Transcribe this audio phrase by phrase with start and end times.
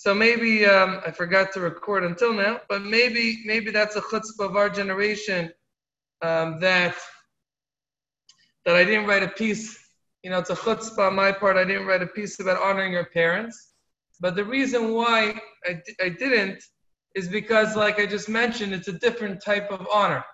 [0.00, 4.48] So maybe um, I forgot to record until now, but maybe maybe that's a chutzpah
[4.50, 5.52] of our generation
[6.22, 6.94] um, that
[8.64, 9.76] that I didn't write a piece.
[10.22, 11.56] You know, it's a chutzpah on my part.
[11.56, 13.72] I didn't write a piece about honoring your parents.
[14.20, 16.62] But the reason why I, I didn't
[17.16, 20.24] is because, like I just mentioned, it's a different type of honor.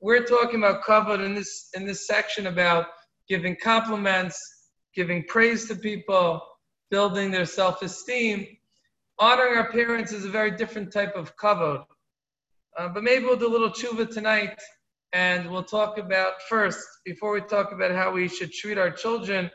[0.00, 2.86] We're talking about kavod in this in this section about
[3.28, 4.38] giving compliments,
[4.94, 6.40] giving praise to people,
[6.90, 8.46] building their self-esteem
[9.22, 11.84] honoring our parents is a very different type of kavod.
[12.76, 14.58] Uh, but maybe we'll do a little tshuva tonight,
[15.12, 19.48] and we'll talk about first, before we talk about how we should treat our children,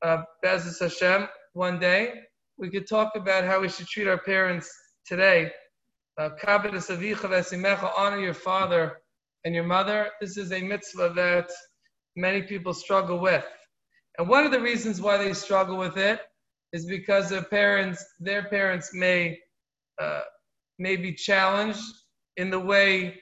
[0.00, 2.14] uh, Hashem, one day,
[2.56, 4.72] we could talk about how we should treat our parents
[5.04, 5.52] today.
[6.18, 6.30] Uh,
[7.98, 9.02] honor your father
[9.44, 10.08] and your mother.
[10.18, 11.50] This is a mitzvah that
[12.16, 13.44] many people struggle with.
[14.16, 16.20] And one of the reasons why they struggle with it
[16.72, 19.38] is because their parents, their parents may,
[20.00, 20.22] uh,
[20.78, 21.82] may be challenged
[22.36, 23.20] in the way,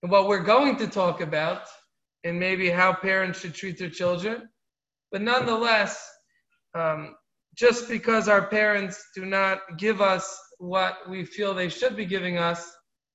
[0.00, 1.62] what we're going to talk about,
[2.24, 4.48] and maybe how parents should treat their children.
[5.12, 6.04] But nonetheless,
[6.74, 7.14] um,
[7.54, 12.38] just because our parents do not give us what we feel they should be giving
[12.38, 12.70] us,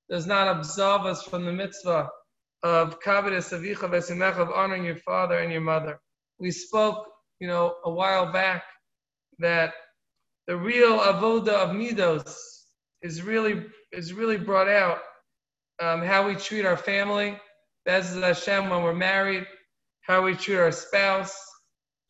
[0.08, 2.08] does not absolve us from the mitzvah
[2.62, 6.00] of of honoring your father and your mother.
[6.38, 7.06] We spoke,
[7.40, 8.64] you know, a while back
[9.38, 9.74] that
[10.46, 12.36] the real avoda of midos
[13.02, 14.98] is really is really brought out.
[15.80, 17.38] Um, how we treat our family,
[17.84, 19.46] Bez Hashem when we're married,
[20.02, 21.36] how we treat our spouse.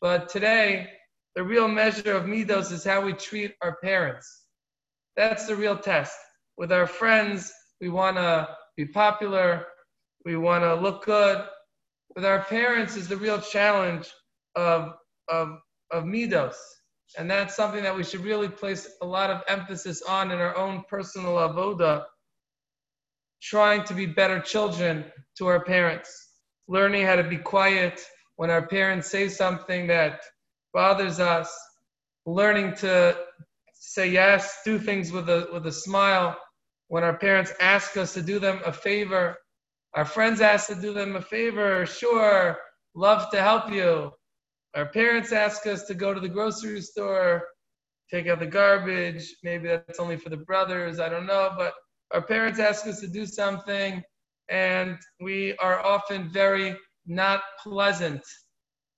[0.01, 0.89] But today,
[1.35, 4.45] the real measure of midos is how we treat our parents.
[5.17, 6.17] That's the real test.
[6.57, 9.67] With our friends, we want to be popular,
[10.25, 11.45] we want to look good.
[12.15, 14.11] With our parents is the real challenge
[14.55, 14.93] of,
[15.29, 15.59] of,
[15.91, 16.57] of midos.
[17.19, 20.56] And that's something that we should really place a lot of emphasis on in our
[20.56, 22.05] own personal avoda,
[23.42, 25.05] trying to be better children
[25.39, 26.30] to our parents,
[26.68, 28.01] learning how to be quiet
[28.36, 30.20] when our parents say something that
[30.74, 31.55] bothers us,
[32.27, 33.17] learning to
[33.73, 36.36] say yes, do things with a, with a smile.
[36.89, 39.36] When our parents ask us to do them a favor,
[39.95, 42.58] our friends ask to do them a favor, sure,
[42.95, 44.12] love to help you.
[44.77, 47.48] Our parents ask us to go to the grocery store,
[48.11, 49.35] take out the garbage.
[49.42, 51.01] Maybe that's only for the brothers.
[51.01, 51.55] I don't know.
[51.57, 51.73] But
[52.13, 54.03] our parents ask us to do something,
[54.51, 56.77] and we are often very
[57.07, 58.20] not pleasant,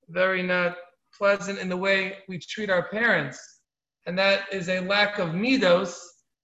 [0.08, 0.76] very not
[1.16, 3.38] pleasant in the way we treat our parents.
[4.04, 5.96] And that is a lack of midos,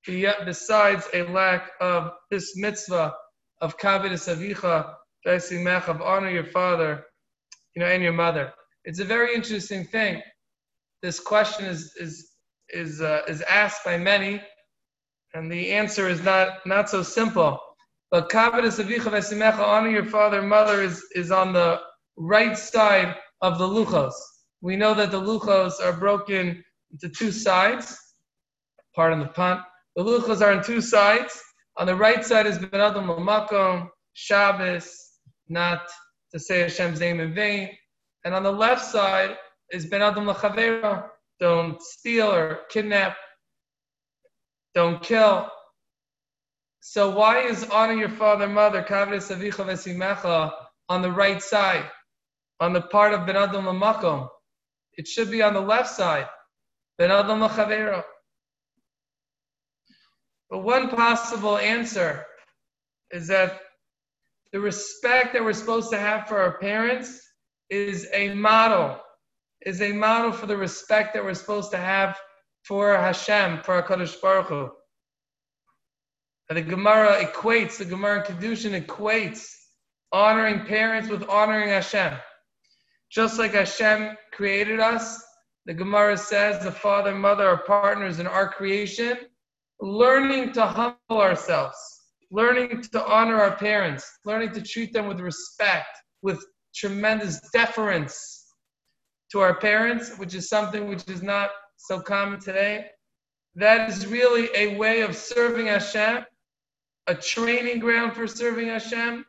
[0.06, 3.12] besides a lack of this mitzvah
[3.60, 4.94] of kavidus avicha,
[5.88, 7.04] of honor your father,
[7.74, 8.52] you know, and your mother
[8.84, 10.22] it's a very interesting thing.
[11.02, 12.30] This question is is
[12.70, 14.42] is uh, is asked by many,
[15.34, 17.58] and the answer is not not so simple.
[18.10, 21.80] But kavidus avicha v'esimecha, honor your father and mother, is is on the
[22.16, 24.14] right side of the luchos.
[24.60, 27.98] We know that the luchos are broken into two sides.
[28.94, 29.62] Pardon the pun.
[29.96, 31.40] The luchos are on two sides.
[31.76, 34.94] On the right side is ben adam makom, Shabbos,
[35.48, 35.82] not
[36.32, 37.70] to say Hashem's name in vain.
[38.24, 39.36] And on the left side
[39.70, 41.08] is Ben Adam Lechavera.
[41.40, 43.16] Don't steal or kidnap.
[44.74, 45.50] Don't kill.
[46.80, 50.52] So why is honor your father and mother, Kavres Avicha Vesimecha,
[50.88, 51.84] on the right side,
[52.60, 54.28] on the part of Ben Adam Lamakom?
[54.94, 56.26] It should be on the left side.
[56.98, 58.04] Ben Adam Lechavera.
[60.50, 62.24] But one possible answer
[63.10, 63.60] is that
[64.52, 67.20] the respect that we're supposed to have for our parents
[67.74, 69.00] is a model,
[69.66, 72.16] is a model for the respect that we're supposed to have
[72.62, 74.70] for Hashem, for HaKadosh Baruch Hu.
[76.48, 79.48] And the Gemara equates, the Gemara Kedushin equates
[80.12, 82.14] honoring parents with honoring Hashem.
[83.10, 85.22] Just like Hashem created us,
[85.66, 89.18] the Gemara says the father and mother are partners in our creation,
[89.80, 91.76] learning to humble ourselves,
[92.30, 95.88] learning to honor our parents, learning to treat them with respect,
[96.22, 96.44] with
[96.74, 98.46] tremendous deference
[99.30, 102.86] to our parents, which is something which is not so common today.
[103.54, 106.24] That is really a way of serving Hashem,
[107.06, 109.24] a training ground for serving Hashem,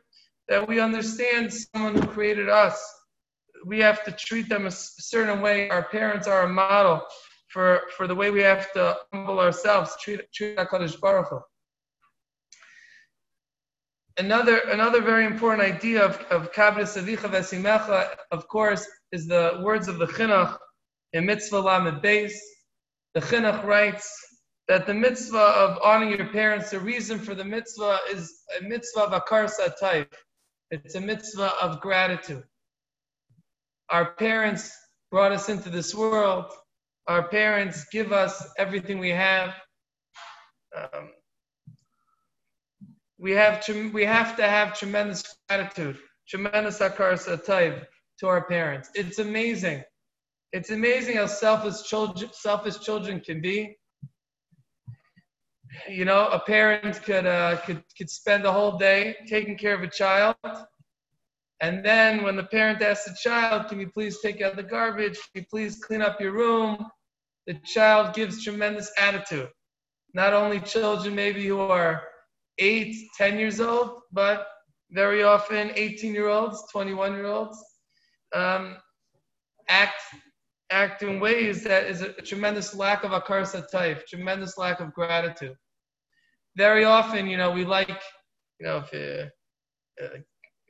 [0.48, 2.82] that we understand someone who created us.
[3.64, 5.68] We have to treat them a certain way.
[5.70, 7.02] Our parents are a model
[7.48, 11.40] for, for the way we have to humble ourselves, treat, treat HaKadosh Baruch Hu
[14.18, 19.88] another another very important idea of of kabbalah savicha vesimecha, of course, is the words
[19.88, 20.56] of the chinuch
[21.12, 22.32] in mitzvah lamed beis.
[23.14, 24.08] The chinuch writes
[24.68, 29.02] that the mitzvah of honoring your parents, the reason for the mitzvah is a mitzvah
[29.02, 30.14] of type.
[30.70, 32.42] It's a mitzvah of gratitude.
[33.88, 34.76] Our parents
[35.12, 36.46] brought us into this world.
[37.06, 39.54] Our parents give us everything we have.
[40.76, 41.10] Um,
[43.18, 45.98] we have to we have to have tremendous gratitude,
[46.28, 47.84] tremendous hakaras hatov
[48.20, 48.90] to our parents.
[48.94, 49.82] It's amazing.
[50.52, 53.76] It's amazing how selfish children, selfish children can be.
[55.88, 59.82] You know, a parent could uh, could could spend the whole day taking care of
[59.82, 60.36] a child,
[61.60, 65.18] and then when the parent asks the child, "Can you please take out the garbage?
[65.32, 66.86] Can you please clean up your room?"
[67.46, 69.50] The child gives tremendous attitude.
[70.14, 72.02] Not only children, maybe who are
[72.58, 74.46] eight, ten years old, but
[74.90, 77.62] very often 18 year olds, 21 year olds
[78.34, 78.76] um,
[79.68, 80.02] act
[80.70, 84.92] act in ways that is a, a tremendous lack of hakaras hatov, tremendous lack of
[84.92, 85.54] gratitude.
[86.56, 88.00] Very often, you know, we like,
[88.58, 90.18] you know, if uh, uh,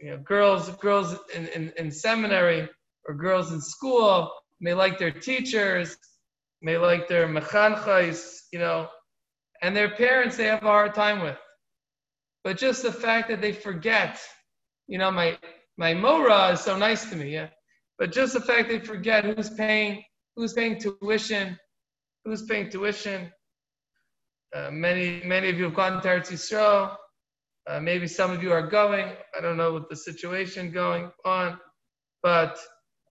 [0.01, 2.69] you know, girls girls in, in, in seminary
[3.09, 4.31] or girls in school
[4.61, 5.97] may like their teachers,
[6.63, 8.89] may like their mechanchais, you know,
[9.63, 11.39] and their parents they have a hard time with.
[12.47, 14.21] But just the fact that they forget,
[14.87, 15.37] you know, my
[15.77, 17.49] my mora is so nice to me, yeah.
[17.99, 20.05] But just the fact they forget who's paying,
[20.37, 21.59] who's paying tuition,
[22.25, 23.33] who's paying tuition.
[24.55, 26.95] Uh, many many of you have gone to Eretz Yisrael.
[27.69, 29.07] Uh, maybe some of you are going.
[29.37, 31.59] I don't know what the situation going on,
[32.23, 32.61] but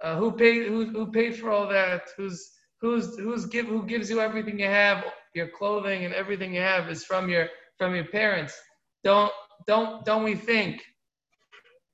[0.02, 2.04] uh, who paid who, who paid for all that?
[2.16, 5.04] Who's who's who's give who gives you everything you have?
[5.34, 8.58] Your clothing and everything you have is from your from your parents.
[9.06, 9.32] Don't
[9.68, 10.84] don't don't we think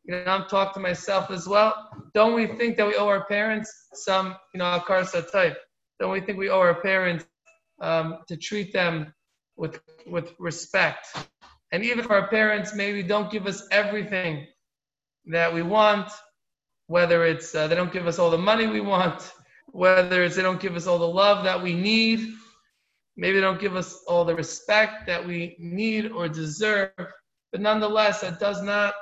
[0.06, 1.90] you know, I'm talking to myself as well.
[2.14, 5.56] Don't we think that we owe our parents some, you know, hakaras hatov?
[6.00, 7.26] Don't we think we owe our parents
[7.82, 9.14] um, to treat them
[9.58, 11.08] with with respect?
[11.72, 14.48] And even if our parents maybe don't give us everything
[15.28, 16.10] that we want,
[16.88, 19.32] whether it's uh, they don't give us all the money we want,
[19.68, 22.34] whether it's they don't give us all the love that we need,
[23.18, 26.92] maybe they don't give us all the respect that we need or deserve,
[27.52, 28.94] but nonetheless, that does not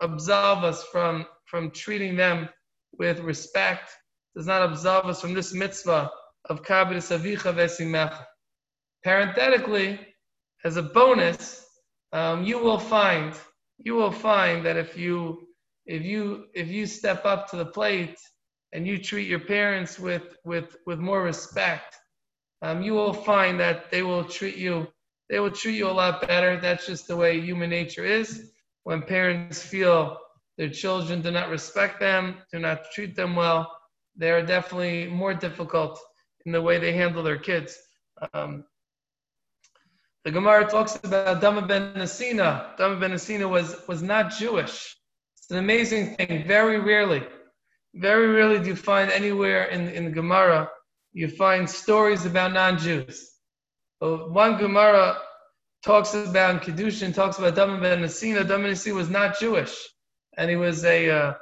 [0.00, 2.48] absolve us from, from treating them
[2.98, 3.90] with respect,
[4.36, 6.10] does not absolve us from this mitzvah
[6.48, 8.24] of kabir savicha vesimecha.
[9.04, 10.00] Parenthetically,
[10.64, 11.66] as a bonus,
[12.12, 13.34] um, you will find
[13.84, 15.48] you will find that if you
[15.86, 18.16] if you if you step up to the plate
[18.72, 21.96] and you treat your parents with with with more respect,
[22.62, 24.86] um, you will find that they will treat you
[25.28, 26.60] they will treat you a lot better.
[26.60, 28.50] That's just the way human nature is
[28.82, 30.18] when parents feel
[30.58, 33.74] their children do not respect them, do not treat them well,
[34.16, 35.98] they are definitely more difficult
[36.44, 37.78] in the way they handle their kids.
[38.34, 38.64] Um,
[40.24, 42.76] the Gemara talks about Dama ben Nasina.
[42.76, 44.96] Dama ben Nasina was, was not Jewish.
[45.38, 46.46] It's an amazing thing.
[46.46, 47.22] Very rarely,
[47.94, 50.68] very rarely do you find anywhere in, in the Gemara,
[51.12, 53.30] you find stories about non-Jews.
[54.00, 55.18] One Gemara
[55.84, 58.46] talks about Kedushin, talks about Daman ben Nasina.
[58.46, 59.74] Ben was not Jewish,
[60.36, 61.34] and he was a, uh,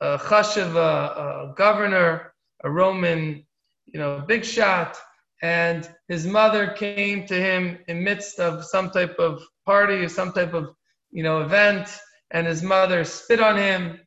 [0.00, 2.32] a chashiv, a, a governor,
[2.64, 3.46] a Roman,
[3.86, 4.98] you know, big shot.
[5.42, 10.32] And his mother came to him in midst of some type of party or some
[10.32, 10.74] type of,
[11.12, 11.88] you know, event,
[12.32, 14.00] and his mother spit on him,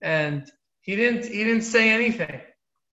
[0.00, 0.48] and
[0.80, 2.40] he didn't he didn't say anything.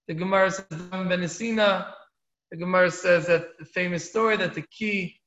[0.07, 5.19] The Gemara says Daman ben The Gemara says that the famous story that the key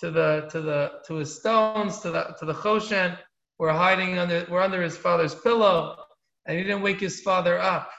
[0.00, 3.18] to the to the to his stones, to the to the Choshen,
[3.58, 5.96] were hiding under were under his father's pillow,
[6.46, 7.90] and he didn't wake his father up.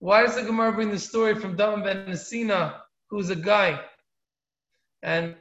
[0.00, 3.80] Why does the Gemara bring the story from Daman ben Nasina, who's a guy?
[5.02, 5.36] And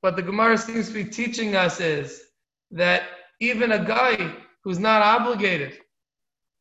[0.00, 2.22] what the Gemara seems to be teaching us is
[2.70, 3.02] that
[3.40, 4.34] even a guy
[4.64, 5.78] who's not obligated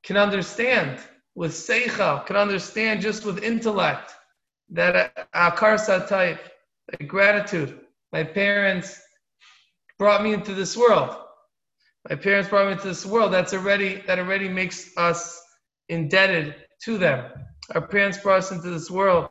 [0.04, 1.00] can understand
[1.38, 4.12] with seichel, can understand just with intellect
[4.72, 6.40] that hakaras hatov,
[7.06, 7.80] gratitude,
[8.12, 9.00] my parents
[10.00, 11.16] brought me into this world.
[12.10, 13.32] My parents brought me into this world.
[13.32, 15.40] That's already that already makes us
[15.90, 17.32] indebted to them.
[17.76, 19.30] Our parents brought us into this world,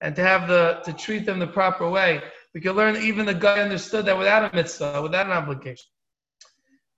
[0.00, 2.20] and to have the to treat them the proper way.
[2.52, 5.86] We can learn even the guy understood that without a mitzvah, without an obligation.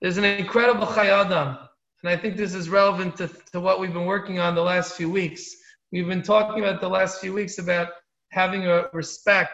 [0.01, 1.59] There's an incredible Chayei Adam,
[2.03, 4.95] and I think this is relevant to, to what we've been working on the last
[4.95, 5.57] few weeks.
[5.93, 7.89] We've been talking about the last few weeks about
[8.31, 9.53] having a respect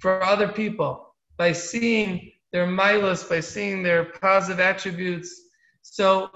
[0.00, 5.40] for other people by seeing their milos, by seeing their positive attributes.
[5.82, 6.30] So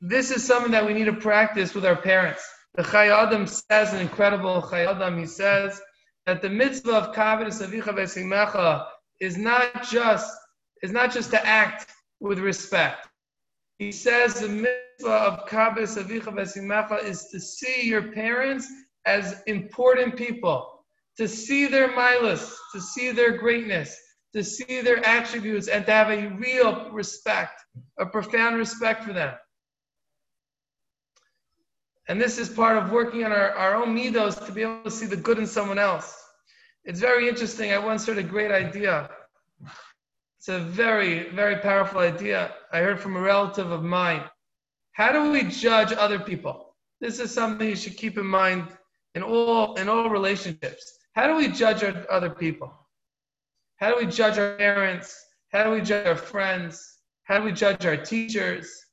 [0.00, 2.42] this is something that we need to practice with our parents.
[2.74, 5.18] The Chayei Adam says an incredible Chayei Adam.
[5.18, 5.80] He says
[6.26, 8.86] that the mitzvah of kavod savicha v'simecha
[9.20, 10.30] is not just
[10.82, 11.86] is not just to act
[12.20, 13.08] with respect.
[13.82, 18.64] He says the mitzvah of kavod savicha v'simecha is to see your parents
[19.06, 20.84] as important people,
[21.16, 24.00] to see their milas, to see their greatness,
[24.34, 27.60] to see their attributes, and to have a real respect,
[27.98, 29.34] a profound respect for them.
[32.06, 34.92] And this is part of working on our, our own midos to be able to
[34.92, 36.16] see the good in someone else.
[36.84, 37.72] It's very interesting.
[37.72, 39.10] I once heard a great idea.
[40.42, 42.52] It's a very, very powerful idea.
[42.72, 44.24] I heard from a relative of mine.
[44.90, 46.74] How do we judge other people?
[47.00, 48.66] This is something you should keep in mind
[49.14, 50.98] in all in all relationships.
[51.12, 52.74] How do we judge other people?
[53.76, 55.16] How do we judge our parents?
[55.52, 56.98] How do we judge our friends?
[57.22, 58.84] How do we judge our teachers?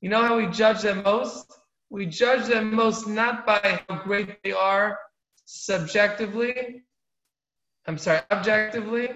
[0.00, 1.52] You know how we judge them most?
[1.90, 4.98] We judge them most not by how great they are
[5.44, 6.82] subjectively,
[7.86, 9.10] I'm sorry, objectively,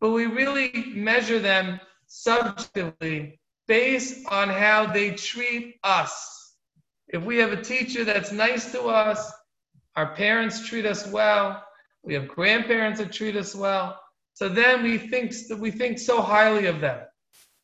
[0.00, 6.54] but we really measure them subjectively based on how they treat us.
[7.08, 9.30] If we have a teacher that's nice to us,
[9.96, 11.62] our parents treat us well,
[12.02, 14.00] we have grandparents that treat us well,
[14.34, 17.00] so then we think we think so highly of them.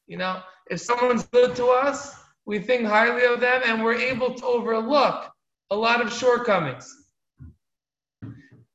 [0.07, 2.15] You know, if someone's good to us,
[2.47, 5.31] we think highly of them and we're able to overlook
[5.71, 6.93] a lot of shortcomings.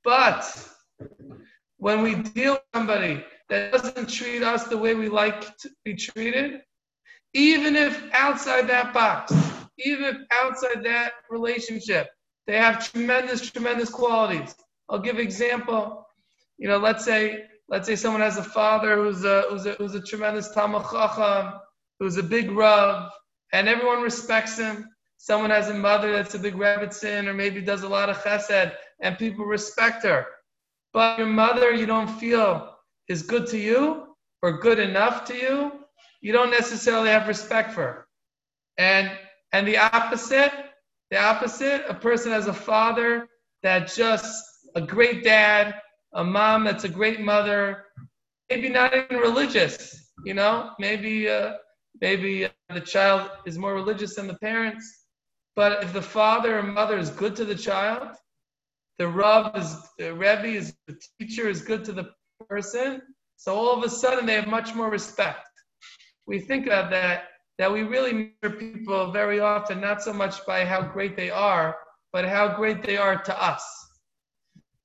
[0.04, 0.68] But
[1.78, 5.96] when we deal with somebody that doesn't treat us the way we like to be
[5.96, 6.62] treated,
[7.34, 9.32] even if outside that box,
[9.80, 12.08] even if outside that relationship,
[12.48, 14.56] they have tremendous, tremendous qualities.
[14.90, 16.06] I'll give example.
[16.58, 19.96] You know, let's say, let's say someone has a father who's a who's a, who's
[19.96, 21.60] a tremendous talmid chacham,
[22.00, 23.12] who's a big rav,
[23.54, 24.88] and everyone respects him.
[25.18, 28.74] Someone has a mother that's a big rebbitzin, or maybe does a lot of chesed,
[29.02, 30.26] and people respect her
[30.94, 32.69] but your mother you don't feel
[33.10, 35.72] is good to you or good enough to you,
[36.22, 38.08] you don't necessarily have respect for.
[38.78, 39.12] And
[39.52, 40.54] and the opposite,
[41.10, 43.28] the opposite, a person has a father
[43.64, 45.76] that just a great dad,
[46.14, 47.86] a mom that's a great mother,
[48.50, 51.54] maybe not even religious, you know, maybe uh,
[52.00, 55.06] maybe uh, the child is more religious than the parents.
[55.56, 58.10] But if the father or mother is good to the child,
[58.98, 62.12] the Rav is, the Rebbe is, the teacher is good to the
[62.50, 63.02] person.
[63.38, 65.48] So all of a sudden they have much more respect.
[66.26, 67.24] We think of that,
[67.58, 71.78] that we really measure people very often, not so much by how great they are,
[72.12, 73.64] but how great they are to us.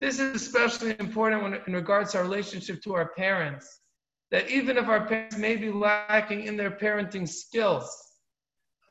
[0.00, 3.80] This is especially important when, in regards to our relationship to our parents.
[4.30, 7.88] That even if our parents may be lacking in their parenting skills,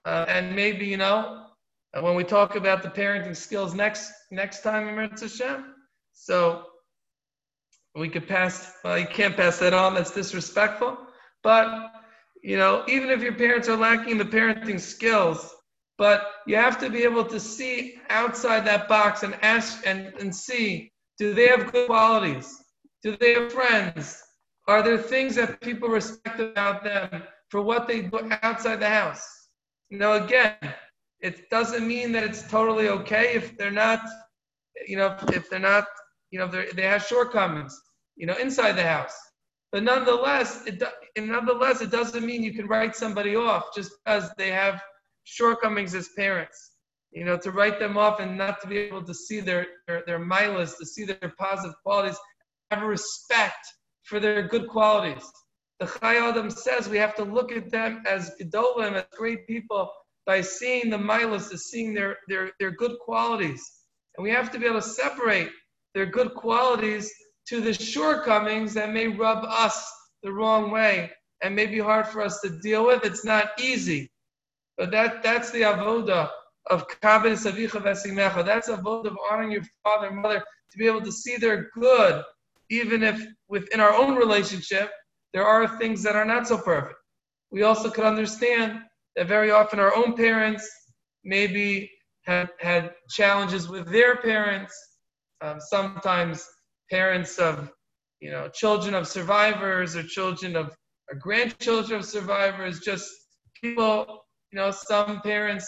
[0.05, 1.47] uh, and maybe, you know,
[2.01, 5.75] when we talk about the parenting skills next next time in Hashem,
[6.13, 6.65] so
[7.95, 8.73] we could pass.
[8.83, 9.93] Well, you can't pass that on.
[9.93, 10.97] That's disrespectful.
[11.43, 11.91] But
[12.41, 15.53] you know, even if your parents are lacking the parenting skills,
[15.97, 20.35] but you have to be able to see outside that box and ask and, and
[20.35, 22.63] see do they have good qualities?
[23.03, 24.21] Do they have friends?
[24.67, 29.25] Are there things that people respect about them for what they do outside the house?
[29.89, 30.55] You know, again,
[31.19, 34.01] it doesn't mean that it's totally okay if they're not,
[34.87, 35.85] you know, if they're not,
[36.33, 37.79] you know, they have shortcomings,
[38.15, 39.15] you know, inside the house.
[39.71, 40.81] But nonetheless, it
[41.15, 44.81] nonetheless it doesn't mean you can write somebody off just because they have
[45.25, 46.71] shortcomings as parents.
[47.11, 50.01] You know, to write them off and not to be able to see their their,
[50.07, 52.17] their milas, to see their positive qualities,
[52.71, 53.63] have respect
[54.01, 55.23] for their good qualities.
[55.79, 59.91] The Chayei Adam says we have to look at them as gedolim, as great people,
[60.25, 63.61] by seeing the milas, to seeing their, their, their good qualities.
[64.17, 65.51] And we have to be able to separate
[65.93, 67.11] their good qualities
[67.47, 69.91] to the shortcomings that may rub us
[70.23, 73.03] the wrong way and may be hard for us to deal with.
[73.03, 74.09] It's not easy.
[74.77, 76.29] But that, that's the avoda
[76.69, 78.45] of kavod savicha vesimecha.
[78.45, 81.69] That's a avoda of honoring your father and mother to be able to see their
[81.77, 82.23] good,
[82.69, 84.89] even if within our own relationship
[85.33, 86.95] there are things that are not so perfect.
[87.51, 88.79] We also could understand
[89.15, 90.67] that very often our own parents
[91.23, 94.73] maybe had, had challenges with their parents.
[95.43, 96.47] Um, sometimes
[96.89, 97.69] parents of,
[98.21, 100.73] you know, children of survivors or children of
[101.11, 103.09] or grandchildren of survivors, just
[103.61, 105.67] people, you know, some parents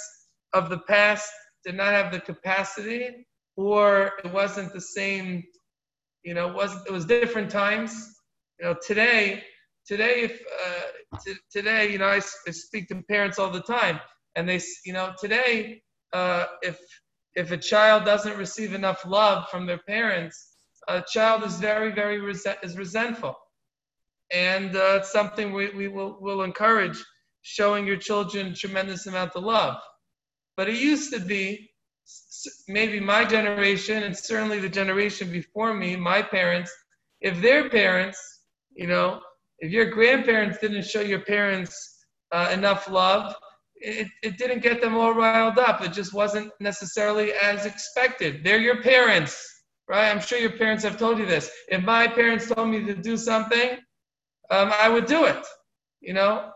[0.54, 1.30] of the past
[1.66, 3.28] did not have the capacity
[3.58, 5.44] or it wasn't the same,
[6.24, 7.92] you know, it was it was different times.
[8.60, 9.44] You know, today,
[9.86, 14.00] today if uh, t- today, you know, I, I, speak to parents all the time,
[14.38, 15.82] and they, you know, today,
[16.14, 16.80] uh, if
[17.36, 20.54] if a child doesn't receive enough love from their parents,
[20.88, 22.18] a child is very, very
[22.64, 23.36] is resentful.
[24.34, 26.98] And uh, it's something we, we will, will encourage,
[27.42, 29.78] showing your children tremendous amount of love.
[30.58, 31.70] But it used to be,
[32.68, 36.72] maybe my generation, and certainly the generation before me, my parents,
[37.22, 38.20] if their parents,
[38.76, 39.20] you know,
[39.60, 43.36] if your grandparents didn't show your parents uh, enough love,
[43.86, 45.84] it, it didn't get them all riled up.
[45.84, 48.44] It just wasn't necessarily as expected.
[48.44, 50.10] They're your parents, right?
[50.10, 51.52] I'm sure your parents have told you this.
[51.68, 53.78] If my parents told me to do something,
[54.50, 55.46] um, I would do it.
[56.02, 56.50] You know,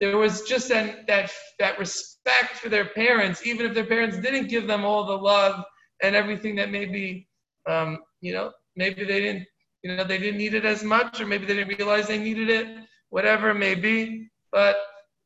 [0.00, 4.48] there was just an, that that respect for their parents, even if their parents didn't
[4.48, 5.64] give them all the love
[6.02, 7.26] and everything that maybe,
[7.68, 9.46] um, you know, maybe they didn't,
[9.82, 12.50] you know, they didn't need it as much, or maybe they didn't realize they needed
[12.50, 12.66] it,
[13.08, 14.28] whatever it may be.
[14.52, 14.76] But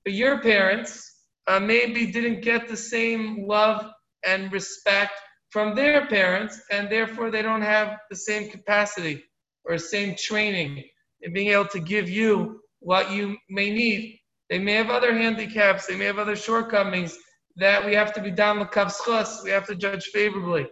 [0.05, 1.14] but your parents
[1.47, 3.91] uh, maybe didn't get the same love
[4.27, 5.13] and respect
[5.51, 9.23] from their parents, and therefore they don't have the same capacity
[9.65, 10.83] or same training
[11.23, 14.19] in being able to give you what you may need.
[14.51, 17.17] They may have other handicaps, they may have other shortcomings
[17.57, 20.67] that we have to be down the kavschus, we have to judge favorably.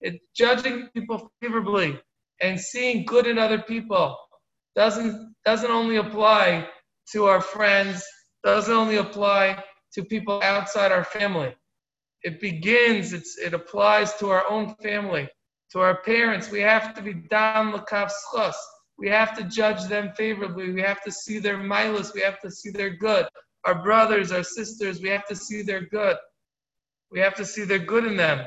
[0.00, 2.00] It, judging people favorably
[2.40, 4.16] and seeing good in other people
[4.74, 6.68] doesn't doesn't only apply
[7.12, 8.04] to our friends,
[8.42, 9.62] doesn't only apply
[9.94, 11.54] to people outside our family.
[12.22, 15.28] It begins, it's, it applies to our own family,
[15.72, 16.50] to our parents.
[16.50, 18.54] We have to be down dam l'kavschus.
[18.98, 20.72] We have to judge them favorably.
[20.72, 22.14] We have to see their milas.
[22.14, 23.26] We have to see their good.
[23.64, 26.16] Our brothers, our sisters, we have to see their good.
[27.10, 28.46] We have to see their good in them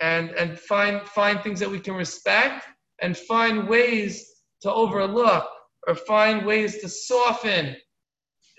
[0.00, 2.66] and, and find, find things that we can respect
[3.00, 4.28] and find ways
[4.62, 5.46] to overlook
[5.86, 7.76] or find ways to soften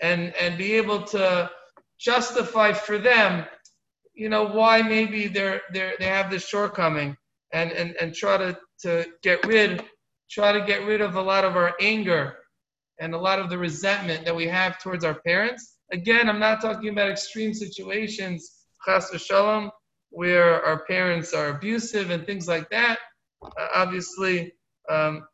[0.00, 1.50] and, and be able to
[1.98, 3.46] justify for them,
[4.14, 7.16] you know, why maybe they're, they're, they have this shortcoming
[7.52, 9.82] and, and, and try to, to get rid,
[10.30, 12.38] try to get rid of a lot of our anger
[12.98, 15.76] and a lot of the resentment that we have towards our parents.
[15.92, 19.70] Again, I'm not talking about extreme situations, chas v'shalom,
[20.10, 22.98] where our parents are abusive and things like that.
[23.44, 24.52] Uh, obviously,
[24.88, 25.26] um,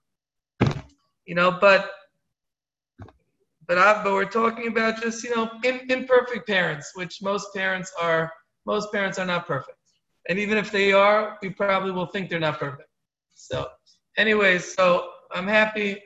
[1.25, 1.90] you know, but
[3.75, 8.33] but, but we're talking about just you know imperfect parents, which most parents are.
[8.65, 9.77] Most parents are not perfect,
[10.29, 12.89] and even if they are, we probably will think they're not perfect.
[13.35, 13.67] So,
[14.17, 16.01] anyways, so I'm happy.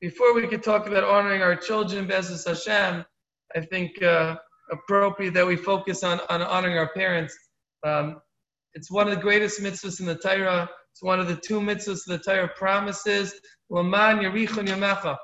[0.00, 3.04] Before we could talk about honoring our children, Bezus Hashem,
[3.54, 4.36] I think uh,
[4.70, 7.36] appropriate that we focus on, on honoring our parents.
[7.84, 8.20] Um,
[8.74, 10.70] it's one of the greatest mitzvahs in the Torah.
[10.92, 13.34] It's one of the two mitzvahs the Torah promises.
[13.70, 15.16] Laman yarichon yamecha.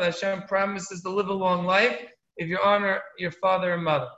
[0.00, 1.98] Hashem promises to live a long life
[2.36, 4.08] if you honor your father and mother.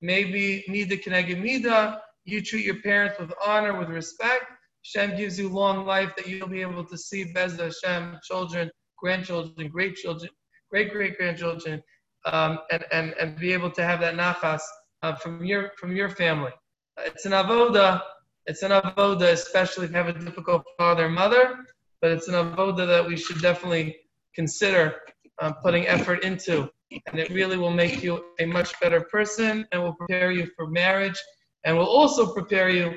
[0.00, 4.44] Maybe Mida Keneged Mida, you treat your parents with honor, with respect.
[4.84, 9.68] Hashem gives you long life that you'll be able to see Bez Hashem, children, grandchildren,
[9.68, 10.30] great children,
[10.70, 11.82] great great grandchildren,
[12.26, 14.62] um, and, and, and be able to have that nachas
[15.02, 16.52] uh, from your from your family.
[16.98, 18.00] It's an avoda.
[18.46, 21.58] It's an avoda, especially if you have a difficult father and mother
[22.00, 23.96] but it's an avoda that we should definitely
[24.34, 24.96] consider
[25.40, 26.68] um, putting effort into.
[27.06, 30.66] And it really will make you a much better person and will prepare you for
[30.68, 31.18] marriage
[31.64, 32.96] and will also prepare you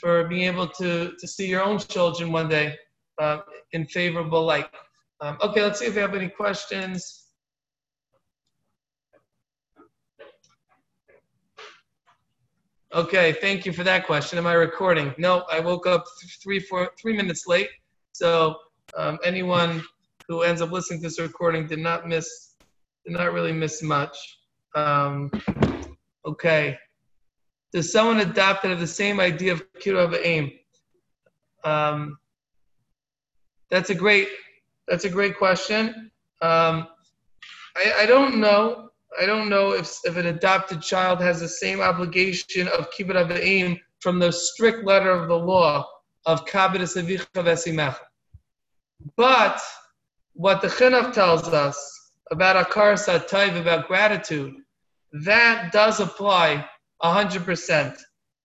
[0.00, 2.76] for being able to, to see your own children one day
[3.20, 3.38] uh,
[3.72, 4.66] in favorable light.
[5.20, 7.24] Um, okay, let's see if we have any questions.
[12.94, 14.38] Okay, thank you for that question.
[14.38, 15.14] Am I recording?
[15.18, 16.04] No, I woke up
[16.42, 17.68] three, four, three minutes late.
[18.14, 18.54] So
[18.96, 19.82] um, anyone
[20.28, 22.54] who ends up listening to this recording did not miss,
[23.04, 24.16] did not really miss much.
[24.76, 25.32] Um,
[26.24, 26.78] okay.
[27.72, 30.52] Does someone adopt have the same idea of kiruv aim?
[31.64, 32.18] Um,
[33.68, 34.28] that's a great,
[34.86, 36.12] that's a great question.
[36.40, 36.86] Um,
[37.76, 38.90] I, I don't know.
[39.20, 43.80] I don't know if, if an adopted child has the same obligation of kibbud aim
[43.98, 45.88] from the strict letter of the law
[46.26, 47.98] of Kabbalah Avicha Vesimecha.
[49.16, 49.60] But
[50.32, 54.54] what the Chinuch tells us about hakaras hatov, about gratitude,
[55.24, 56.66] that does apply
[57.02, 57.96] 100%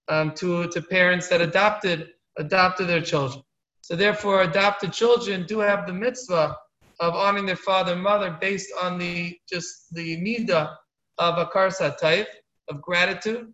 [0.09, 3.43] um, to, to parents that adopted, adopted their children.
[3.81, 6.55] So therefore, adopted children do have the mitzvah
[6.99, 10.75] of honoring their father and mother based on the just the nida
[11.17, 12.25] of hakaras hatov,
[12.67, 13.51] of gratitude.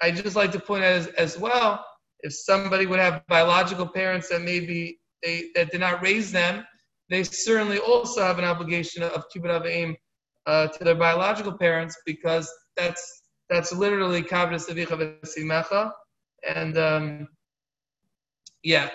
[0.00, 1.84] I just like to point out as, as well
[2.26, 6.64] if somebody would have biological parents that maybe they, that did not raise them,
[7.08, 9.94] they certainly also have an obligation of kibbud avim
[10.46, 13.04] uh, to their biological parents because that's
[13.48, 15.92] that's literally kavod sevicha v'simecha,
[16.56, 17.28] and um,
[18.64, 18.90] Yeah.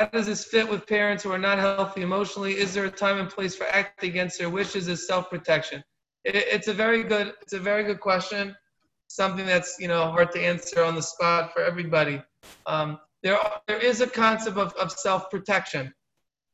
[0.00, 2.54] How does this fit with parents who are not healthy emotionally?
[2.64, 5.82] Is there a time and place for acting against their wishes as self-protection?
[6.24, 8.56] It, it's a very good, it's a very good question.
[9.08, 12.22] Something that's you know hard to answer on the spot for everybody.
[12.66, 15.92] Um, there, there is a concept of, of self-protection.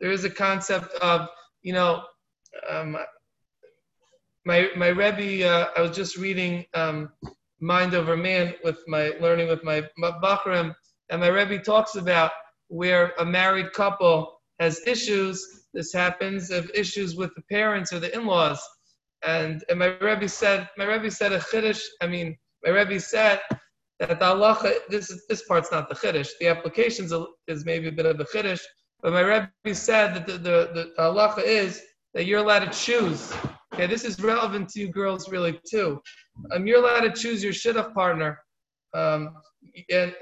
[0.00, 1.28] There is a concept of
[1.62, 2.02] you know,
[2.68, 2.96] um,
[4.44, 5.48] my my Rebbe.
[5.48, 7.10] Uh, I was just reading um,
[7.60, 10.74] Mind Over Man with my learning with my Bachram,
[11.10, 12.32] and my Rebbe talks about
[12.68, 15.66] where a married couple has issues.
[15.72, 18.60] This happens of issues with the parents or the in-laws,
[19.24, 21.82] and, and my Rebbe said my Rebbe said a chiddush.
[22.00, 23.40] I mean, my Rebbe said
[23.98, 24.74] that the halacha.
[24.88, 26.30] This this part's not the chiddush.
[26.40, 27.12] The applications
[27.48, 28.60] is maybe a bit of the chiddush,
[29.00, 31.82] but my Rebbe said that the, the, the halacha is
[32.14, 33.32] that you're allowed to choose
[33.74, 36.02] Okay, this is relevant to you girls really too.
[36.50, 38.38] Um, you're allowed to choose your shidduch partner
[38.92, 39.34] um,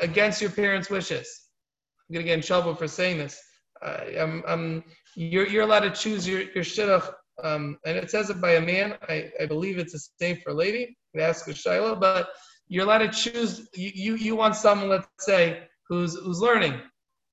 [0.01, 1.47] against your parents' wishes.
[2.09, 3.41] I'm gonna get in trouble for saying this.
[3.83, 4.85] Uh, I'm, I'm,
[5.17, 8.61] you're, you're allowed to choose your, your shidduch, um, and it says it by a
[8.61, 8.97] man.
[9.09, 10.97] I, I believe it's the same for a lady.
[11.19, 12.31] Ask a shailah, but
[12.69, 13.69] you're allowed to choose.
[13.75, 16.81] You, you, you want someone, let's say, who's who's learning,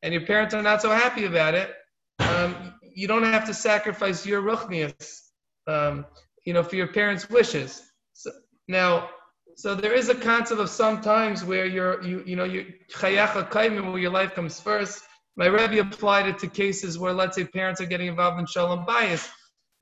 [0.01, 1.73] and your parents are not so happy about it.
[2.19, 5.27] Um, you don't have to sacrifice your ruchnius
[5.67, 6.05] um,
[6.45, 7.83] you know, for your parents' wishes.
[8.13, 8.31] So,
[8.67, 9.09] now,
[9.55, 13.91] so there is a concept of sometimes where you're, you, you know, you chayecha kodmin,
[13.91, 15.03] where your life comes first.
[15.35, 18.85] My Rebbe applied it to cases where, let's say, parents are getting involved in shalom
[18.85, 19.29] bayis.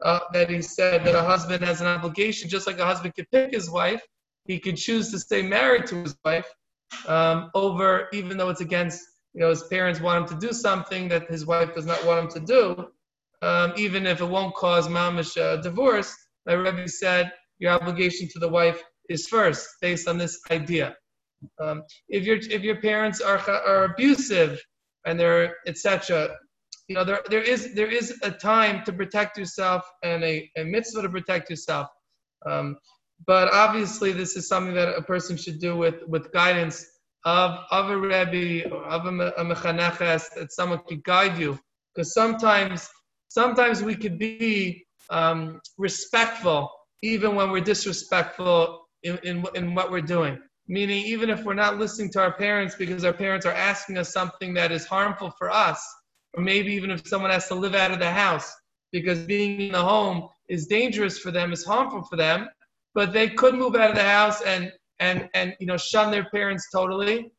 [0.06, 3.30] Uh, that he said that a husband has an obligation, just like a husband could
[3.32, 4.04] pick his wife,
[4.46, 6.50] he could choose to stay married to his wife
[7.08, 9.02] um, over, even though it's against,
[9.34, 12.20] you know, his parents want him to do something that his wife does not want
[12.26, 12.88] him to do
[13.41, 16.15] um, even if it won't cause mamish uh, divorce,
[16.46, 20.96] my Rebbe said your obligation to the wife is first, based on this idea.
[21.60, 24.60] Um, if your if your parents are are abusive
[25.06, 26.36] and they're etc.,
[26.88, 30.63] you know there there is there is a time to protect yourself and a, a
[30.63, 31.89] mitzvah to protect yourself.
[32.45, 32.78] Um,
[33.26, 36.86] but obviously, this is something that a person should do with with guidance
[37.26, 41.60] of of a rebbe or of a, a mechaneches that someone could guide you.
[41.93, 42.89] Because sometimes
[43.30, 46.71] sometimes we could be um, respectful
[47.02, 50.39] even when we're disrespectful in, in, in what we're doing.
[50.67, 54.12] Meaning, even if we're not listening to our parents because our parents are asking us
[54.12, 55.80] something that is harmful for us,
[56.36, 58.54] or maybe even if someone has to live out of the house
[58.91, 62.48] because being in the home is dangerous for them, is harmful for them,
[62.93, 66.26] but they could move out of the house and and and you know shun their
[66.30, 67.32] parents totally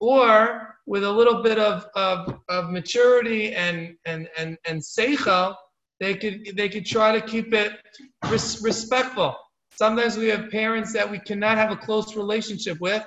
[0.00, 5.54] or with a little bit of, of, of maturity and and and and seichel,
[6.00, 7.72] they could they could try to keep it
[8.28, 9.36] res- respectful.
[9.72, 13.06] Sometimes we have parents that we cannot have a close relationship with.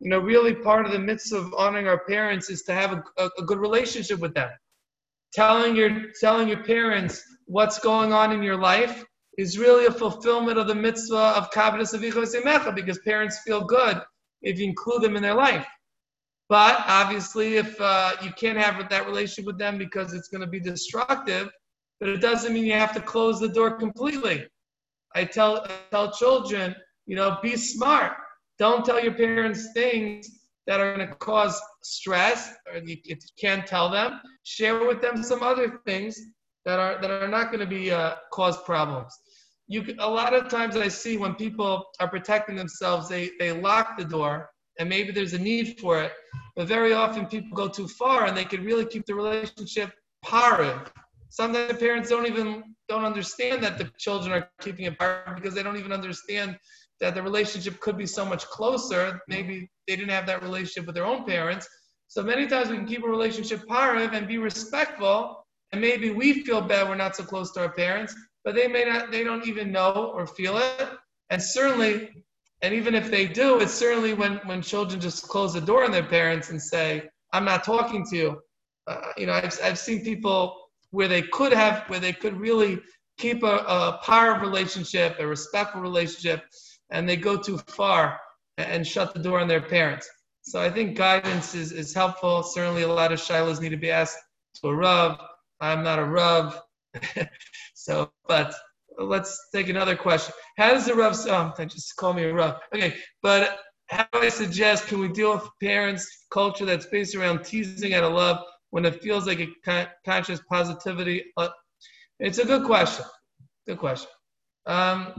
[0.00, 3.04] You know, really part of the mitzvah of honoring our parents is to have a,
[3.18, 4.50] a, a good relationship with them.
[5.34, 9.04] Telling your telling your parents what's going on in your life
[9.36, 14.00] is really a fulfillment of the mitzvah of kavod avicha because parents feel good
[14.42, 15.66] if you include them in their life.
[16.48, 20.46] But obviously, if uh, you can't have that relationship with them because it's going to
[20.46, 21.50] be destructive,
[21.98, 24.46] but it doesn't mean you have to close the door completely.
[25.16, 28.12] I tell I tell children, you know, be smart.
[28.58, 30.28] Don't tell your parents things
[30.66, 32.96] that are going to cause stress, or you,
[33.38, 34.20] can't tell them.
[34.44, 36.18] Share with them some other things
[36.64, 39.12] that are that are not going to be uh, cause problems.
[39.68, 43.96] You a lot of times I see when people are protecting themselves, they they lock
[43.98, 46.12] the door and maybe there's a need for it.
[46.56, 50.90] But very often people go too far and they can really keep the relationship parent.
[51.28, 55.54] Sometimes the parents don't even don't understand that the children are keeping it parent because
[55.54, 56.58] they don't even understand
[57.04, 59.20] that the relationship could be so much closer.
[59.28, 61.68] Maybe they didn't have that relationship with their own parents.
[62.08, 66.44] So many times we can keep a relationship parent and be respectful, and maybe we
[66.44, 68.14] feel bad we're not so close to our parents,
[68.44, 70.88] but they may not, they don't even know or feel it.
[71.30, 72.24] And certainly
[72.64, 75.90] and even if they do, it's certainly when, when children just close the door on
[75.90, 78.40] their parents and say, I'm not talking to you.
[78.86, 80.56] Uh, you know, I've, I've seen people
[80.90, 82.80] where they could have, where they could really
[83.18, 86.44] keep a, a power relationship, a respectful relationship,
[86.90, 88.20] and they go too far
[88.56, 90.08] and, shut the door on their parents.
[90.42, 92.42] So I think guidance is, is helpful.
[92.42, 94.18] Certainly a lot of shailos need to be asked
[94.60, 95.18] to a Rav.
[95.60, 96.60] I'm not a Rav.
[97.74, 98.54] so, but
[98.98, 100.34] let's take another question.
[100.56, 102.60] How does the Rav, oh, just call me a Rav.
[102.74, 107.44] Okay, but how do I suggest can we deal with parents' culture that's based around
[107.44, 111.24] teasing out of love when it feels like a con- conscious positivity?
[111.36, 111.48] Uh,
[112.20, 113.04] it's a good question.
[113.66, 114.10] Good question.
[114.66, 115.12] Um,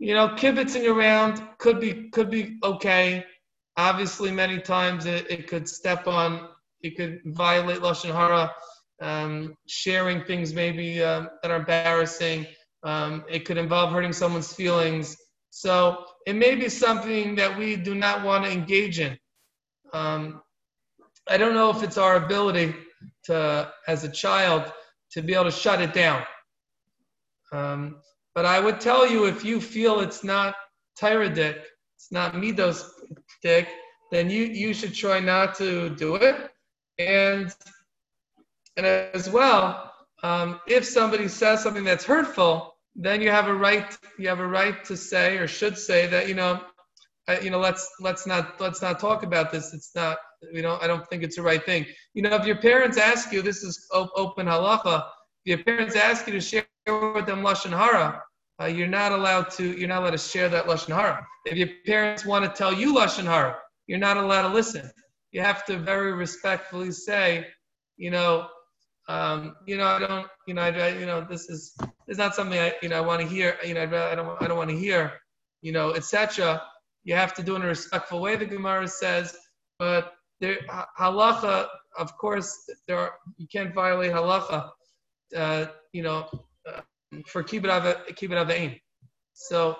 [0.00, 3.24] you know, kibitzing around could be could be okay.
[3.76, 6.48] obviously, many times it, it could step on,
[6.82, 8.52] it could violate lashon hara,
[9.02, 12.46] um, sharing things maybe um, that are embarrassing.
[12.82, 15.16] Um, it could involve hurting someone's feelings.
[15.50, 19.18] So it may be something that we do not want to engage in.
[19.92, 20.40] Um,
[21.28, 22.74] I don't know if it's our ability
[23.24, 24.72] to, as a child,
[25.12, 26.22] to be able to shut it down.
[27.52, 28.00] Um,
[28.34, 30.54] but I would tell you if you feel it's not
[31.00, 31.62] Toradik,
[31.96, 32.84] it's not Midos
[33.42, 33.68] dick,
[34.10, 36.50] then you, you should try not to do it.
[36.98, 37.54] And
[38.76, 43.96] and as well, um, if somebody says something that's hurtful, then you have a right
[44.18, 46.60] you have a right to say or should say that you know
[47.28, 49.72] I, you know let's let's not let's not talk about this.
[49.72, 50.18] It's not
[50.52, 51.86] you know I don't think it's the right thing.
[52.14, 55.04] You know if your parents ask you, this is open halacha.
[55.44, 58.22] If your parents ask you to share with them lashon hara,
[58.60, 61.26] uh, you're not allowed to you're not allowed to share that lashon hara.
[61.46, 64.90] If your parents want to tell you lashon hara, you're not allowed to listen.
[65.32, 67.46] You have to very respectfully say,
[67.96, 68.48] you know,
[69.08, 72.58] um, you know, I don't, you know, I, you know, this is, it's not something
[72.58, 73.56] I, you know, I want to hear.
[73.64, 75.12] You know, I don't, I don't want to hear,
[75.62, 76.62] you know, etc.
[77.04, 78.36] You have to do it in a respectful way.
[78.36, 79.36] The Gemara says,
[79.78, 80.58] but there,
[80.98, 81.66] halacha,
[81.98, 84.70] of course, there are, you can't violate halacha,
[85.36, 86.28] uh, you know,
[86.66, 87.70] Um, for kibbud
[88.20, 88.80] avein.
[89.32, 89.76] So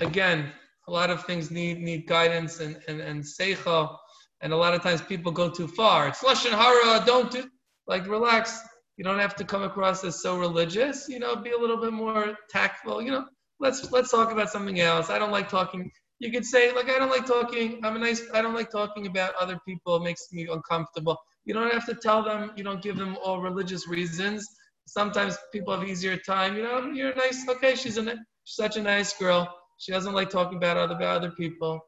[0.00, 0.52] again,
[0.88, 3.96] a lot of things need need guidance and and and seichel,
[4.40, 6.08] and a lot of times people go too far.
[6.08, 7.04] It's lashon hara.
[7.06, 7.48] Don't do
[7.86, 8.60] like relax.
[8.96, 11.08] You don't have to come across as so religious.
[11.08, 13.00] You know, be a little bit more tactful.
[13.02, 13.24] You know,
[13.60, 15.10] let's let's talk about something else.
[15.10, 15.90] I don't like talking.
[16.18, 17.80] You could say like I don't like talking.
[17.84, 18.22] I'm a nice.
[18.34, 19.96] I don't like talking about other people.
[19.96, 21.16] It makes me uncomfortable.
[21.44, 22.52] You don't have to tell them.
[22.56, 24.46] You don't give them all religious reasons.
[24.86, 26.56] Sometimes people have easier time.
[26.56, 27.46] You know, you're nice.
[27.48, 29.48] Okay, she's a such a nice girl.
[29.78, 31.80] She doesn't like talking about other about other people.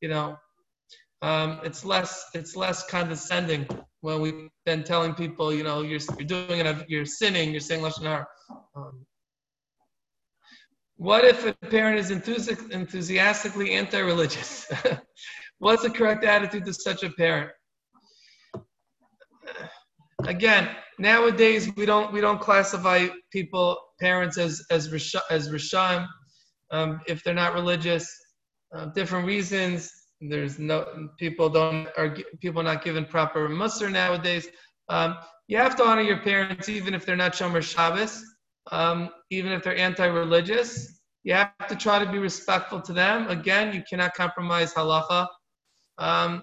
[0.00, 0.36] You know,
[1.22, 3.66] um, it's less it's less condescending
[4.00, 7.82] when we've been telling people, you know, you're, you're doing it, you're sinning, you're saying
[7.82, 8.26] Lashon Hara.
[8.74, 9.04] Um,
[10.96, 14.70] what if a parent is enthusi- enthusiastically anti-religious?
[15.58, 17.50] What's the correct attitude to such a parent?
[20.24, 20.68] Again,
[21.00, 24.84] nowadays we don't we don't classify people parents as as
[25.30, 26.06] as rishon
[26.70, 28.08] um, if they're not religious.
[28.74, 34.48] Uh, different reasons there's no people don't are people not given proper muster nowadays.
[34.88, 35.16] Um,
[35.48, 38.22] you have to honor your parents even if they're not shomer Shabbos,
[38.70, 41.00] um, even if they're anti-religious.
[41.22, 43.28] You have to try to be respectful to them.
[43.28, 45.26] Again, you cannot compromise halacha.
[45.98, 46.42] Um,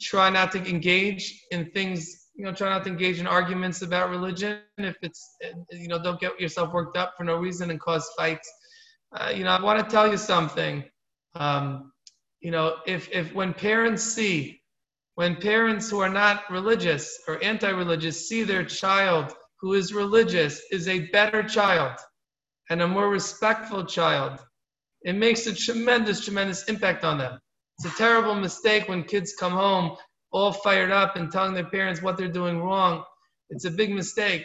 [0.00, 2.17] try not to engage in things.
[2.38, 4.60] You know, try not to engage in arguments about religion.
[4.78, 5.36] If it's,
[5.72, 8.48] you know, don't get yourself worked up for no reason and cause fights.
[9.12, 10.84] Uh, you know, I want to tell you something.
[11.34, 11.92] Um,
[12.40, 14.62] you know, if, if when parents see,
[15.16, 20.62] when parents who are not religious or anti religious see their child who is religious
[20.70, 21.98] is a better child
[22.70, 24.38] and a more respectful child,
[25.02, 27.40] it makes a tremendous, tremendous impact on them.
[27.78, 29.96] It's a terrible mistake when kids come home
[30.30, 33.04] all fired up and telling their parents what they're doing wrong.
[33.50, 34.44] It's a big mistake.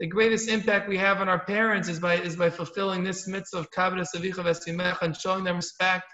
[0.00, 3.58] The greatest impact we have on our parents is by, is by fulfilling this mitzvah
[3.58, 6.04] of Kabbalah Savicha and showing them respect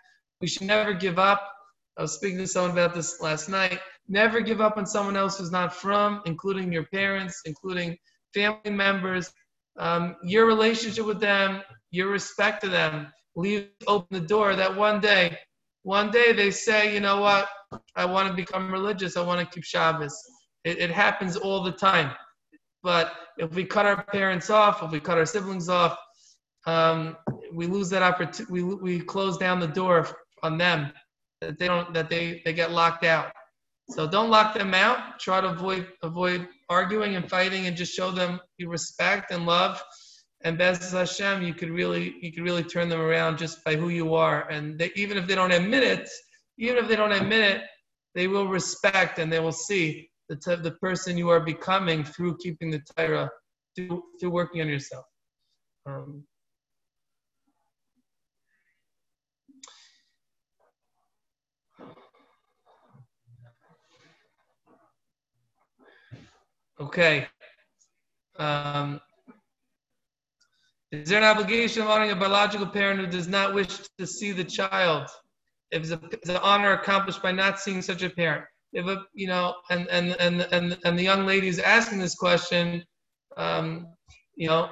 [0.40, 1.52] we should never give up.
[1.98, 3.78] I was speaking to someone about this last night.
[4.08, 7.96] Never give up on someone else who's not from, including your parents, including
[8.32, 9.32] family members.
[9.78, 15.00] Um, your relationship with them, your respect to them, leave open the door that one
[15.00, 15.38] day,
[15.82, 17.48] one day they say, you know what,
[17.96, 19.16] I want to become religious.
[19.16, 20.16] I want to keep Shabbos.
[20.64, 22.12] It, it happens all the time.
[22.82, 25.96] But if we cut our parents off, if we cut our siblings off,
[26.66, 27.16] um,
[27.52, 28.52] we lose that opportunity.
[28.52, 30.08] We, we close down the door
[30.42, 30.92] on them
[31.40, 33.32] that they don't that they they get locked out.
[33.90, 35.18] So don't lock them out.
[35.18, 39.82] Try to avoid avoid arguing and fighting, and just show them your respect and love.
[40.42, 43.88] And Bez Hashem, you could really you could really turn them around just by who
[43.90, 44.48] you are.
[44.48, 46.08] And they, even if they don't admit it,
[46.58, 47.62] even if they don't admit it,
[48.14, 52.38] they will respect and they will see the t- the person you are becoming through
[52.38, 53.30] keeping the Torah,
[53.76, 55.04] through through working on yourself.
[55.86, 56.24] Um,
[66.80, 67.28] Okay.
[68.38, 69.02] Um,
[70.92, 74.32] is there an obligation of honoring a biological parent who does not wish to see
[74.32, 75.08] the child?
[75.70, 78.44] If it's, an honor accomplished by not seeing such a parent.
[78.72, 82.14] If a, you know, and and and and and the young lady is asking this
[82.14, 82.84] question,
[83.36, 83.86] um,
[84.34, 84.70] you know,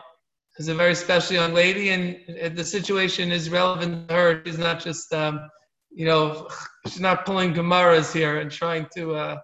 [0.59, 4.43] is a very special young lady, and the situation is relevant to her.
[4.45, 5.49] She's not just um,
[5.91, 6.49] you know,
[6.87, 9.37] she's not pulling Gemaras here and trying to uh,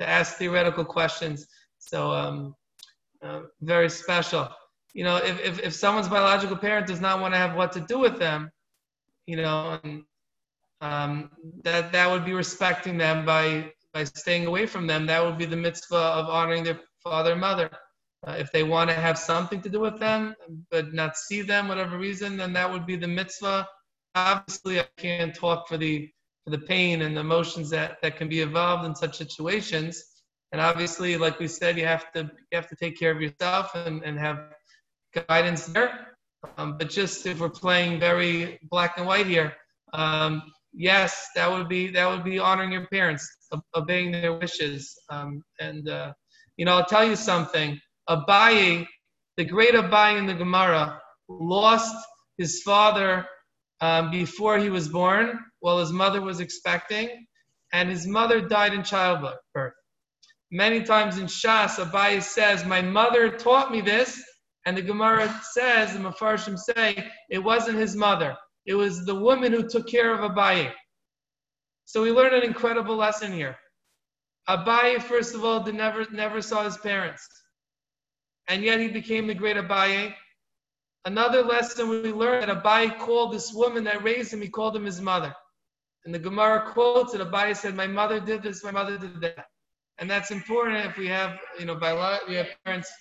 [0.00, 1.46] to ask theoretical questions.
[1.78, 2.54] So um,
[3.22, 4.48] uh, very special.
[4.94, 7.80] You know, if, if, if someone's biological parent does not want to have what to
[7.80, 8.50] do with them,
[9.26, 10.02] you know, and,
[10.80, 11.30] um,
[11.64, 15.06] that that would be respecting them by by staying away from them.
[15.06, 17.70] That would be the mitzvah of honoring their father and mother.
[18.26, 20.34] Uh, if they want to have something to do with them,
[20.70, 23.66] but not see them, whatever reason, then that would be the mitzvah.
[24.14, 26.10] Obviously, I can't talk for the
[26.44, 30.02] for the pain and the emotions that, that can be involved in such situations.
[30.52, 33.74] And obviously, like we said, you have to you have to take care of yourself
[33.74, 34.38] and, and have
[35.14, 36.08] guidance there.
[36.56, 39.54] Um, but just if we're playing very black and white here,
[39.92, 40.42] um,
[40.72, 43.28] yes, that would be that would be honoring your parents,
[43.74, 44.96] obeying their wishes.
[45.10, 46.12] Um, and uh,
[46.56, 47.80] you know, I'll tell you something.
[48.08, 48.86] Abaye,
[49.36, 51.94] the great Abaye in the Gemara, lost
[52.38, 53.26] his father
[53.80, 57.26] um, before he was born, while his mother was expecting,
[57.72, 59.74] and his mother died in childbirth.
[60.50, 64.22] Many times in Shas, Abaye says, "My mother taught me this,"
[64.68, 68.36] and the Gemara says, the Mefarshim say, it wasn't his mother.
[68.66, 70.70] It was the woman who took care of Abaye.
[71.86, 73.56] So we learn an incredible lesson here.
[74.46, 77.26] Abaye, first of all, never, never saw his parents.
[78.48, 80.12] And yet he became the great Abaye.
[81.06, 84.84] Another lesson we learn that Abaye called this woman that raised him, he called him
[84.84, 85.34] his mother.
[86.04, 89.46] And the Gemara quotes that Abaye said, My mother did this, my mother did that.
[89.96, 92.92] And that's important if we have, you know, by lot, we have parents,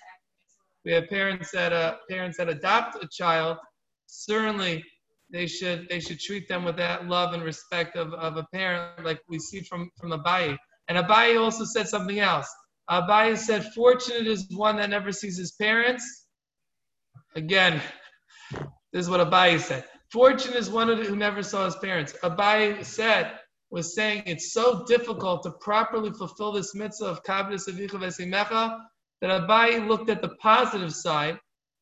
[0.87, 3.57] we have parents that uh, parents that adopt a child.
[4.05, 4.85] Certainly,
[5.29, 9.03] they should they should treat them with that love and respect of, of a parent,
[9.03, 10.57] like we see from from Abaye.
[10.87, 12.49] And Abaye also said something else.
[12.89, 16.05] Abaye said, "Fortunate is one that never sees his parents."
[17.35, 17.81] Again,
[18.93, 19.83] this is what Abaye said.
[20.09, 22.15] Fortunate is one who never saw his parents.
[22.23, 23.37] Abaye said,
[23.69, 28.79] was saying it's so difficult to properly fulfill this mitzvah of Kabeid Avicha V'es Imecha
[29.21, 31.39] that Abaye looked at the positive side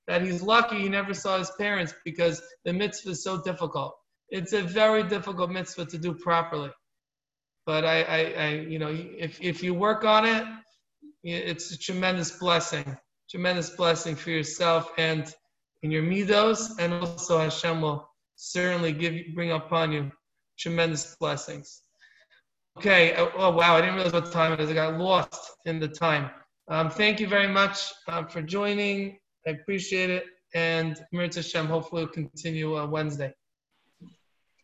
[0.08, 3.95] that he's lucky he never saw his parents because the mitzvah is so difficult.
[4.30, 6.71] It's a very difficult mitzvah to do properly.
[7.65, 10.45] But I, I, I you know, if, if you work on it,
[11.24, 12.98] it's a tremendous blessing,
[13.30, 15.34] tremendous blessing for yourself and
[15.82, 20.12] in your midos, and also Hashem will certainly give bring upon you
[20.58, 21.82] tremendous blessings.
[22.78, 23.15] Okay.
[23.15, 23.76] Oh, oh, wow.
[23.76, 24.69] I didn't realize what time it is.
[24.69, 26.30] I got lost in the time.
[26.67, 29.19] Um, thank you very much um, for joining.
[29.45, 30.25] I appreciate it.
[30.54, 33.34] And Mirza Hashem, hopefully, will continue uh, Wednesday.